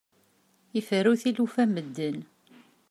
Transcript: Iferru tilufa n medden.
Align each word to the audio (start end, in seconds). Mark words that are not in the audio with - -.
Iferru 0.79 1.13
tilufa 1.21 1.63
n 1.65 1.69
medden. 1.73 2.17